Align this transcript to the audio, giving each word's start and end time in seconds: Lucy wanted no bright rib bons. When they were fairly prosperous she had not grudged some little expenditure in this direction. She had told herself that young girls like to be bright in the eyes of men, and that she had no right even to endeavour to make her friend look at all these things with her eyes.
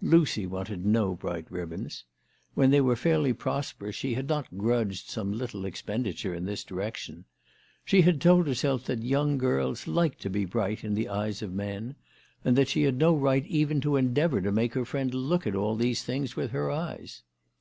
Lucy 0.00 0.46
wanted 0.46 0.86
no 0.86 1.16
bright 1.16 1.44
rib 1.50 1.70
bons. 1.70 2.04
When 2.54 2.70
they 2.70 2.80
were 2.80 2.94
fairly 2.94 3.32
prosperous 3.32 3.96
she 3.96 4.14
had 4.14 4.28
not 4.28 4.56
grudged 4.56 5.08
some 5.10 5.32
little 5.32 5.64
expenditure 5.64 6.32
in 6.32 6.44
this 6.44 6.62
direction. 6.62 7.24
She 7.84 8.02
had 8.02 8.20
told 8.20 8.46
herself 8.46 8.84
that 8.84 9.02
young 9.02 9.38
girls 9.38 9.88
like 9.88 10.18
to 10.18 10.30
be 10.30 10.44
bright 10.44 10.84
in 10.84 10.94
the 10.94 11.08
eyes 11.08 11.42
of 11.42 11.52
men, 11.52 11.96
and 12.44 12.54
that 12.56 12.68
she 12.68 12.84
had 12.84 12.96
no 12.98 13.12
right 13.16 13.44
even 13.46 13.80
to 13.80 13.96
endeavour 13.96 14.40
to 14.42 14.52
make 14.52 14.74
her 14.74 14.84
friend 14.84 15.12
look 15.12 15.48
at 15.48 15.56
all 15.56 15.74
these 15.74 16.04
things 16.04 16.36
with 16.36 16.52
her 16.52 16.70
eyes. 16.70 17.24